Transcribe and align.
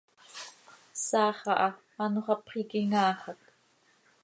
Saa 1.05 1.31
xaha 1.39 1.69
taa 1.93 2.05
anxö 2.05 2.21
hapx 2.27 2.47
iiquim 2.57 2.91
áa 3.01 3.13
xac. 3.21 3.41